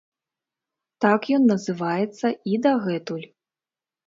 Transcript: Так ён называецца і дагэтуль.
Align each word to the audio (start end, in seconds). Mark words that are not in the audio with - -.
Так 1.05 1.27
ён 1.37 1.45
называецца 1.53 2.27
і 2.53 2.59
дагэтуль. 2.65 3.27